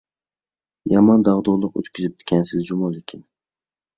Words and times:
يامان 0.93 1.19
داغدۇغىلىق 1.27 1.77
ئۆتكۈزۈپتىكەنسىز 1.81 2.65
جۇمۇ 2.71 2.91
لېكىن. 2.97 3.23